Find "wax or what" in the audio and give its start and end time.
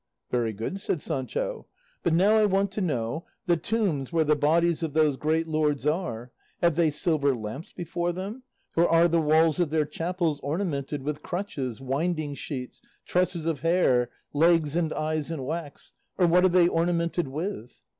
15.45-16.45